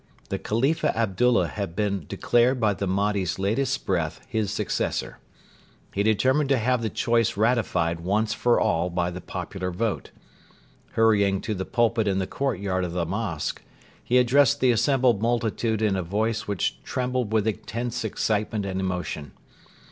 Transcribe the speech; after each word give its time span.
The 0.29 0.39
Khalifa 0.39 0.97
Abdullah 0.97 1.47
had 1.47 1.75
been 1.75 2.07
declared 2.07 2.59
by 2.59 2.73
the 2.73 2.87
Mahdi's 2.87 3.37
latest 3.37 3.85
breath 3.85 4.19
his 4.27 4.49
successor. 4.49 5.19
He 5.93 6.01
determined 6.01 6.49
to 6.49 6.57
have 6.57 6.81
the 6.81 6.89
choice 6.89 7.37
ratified 7.37 7.99
once 7.99 8.33
for 8.33 8.59
all 8.59 8.89
by 8.89 9.11
the 9.11 9.21
popular 9.21 9.69
vote. 9.69 10.09
Hurrying 10.93 11.39
to 11.41 11.53
the 11.53 11.65
pulpit 11.65 12.07
in 12.07 12.17
the 12.17 12.25
courtyard 12.25 12.83
of 12.83 12.93
the 12.93 13.05
mosque, 13.05 13.61
he 14.03 14.17
addressed 14.17 14.59
the 14.59 14.71
assembled 14.71 15.21
multitude 15.21 15.83
in 15.83 15.95
a 15.95 16.01
voice 16.01 16.47
which 16.47 16.81
trembled 16.81 17.31
with 17.31 17.45
intense 17.47 18.03
excitement 18.03 18.65
and 18.65 18.79
emotion. 18.81 19.33